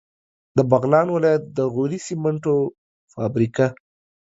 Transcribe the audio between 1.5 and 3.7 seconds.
د غوري سیمنټو فابریکه